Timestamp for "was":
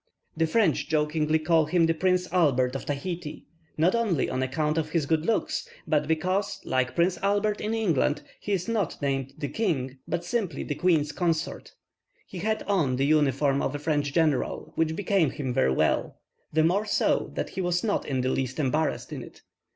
17.61-17.83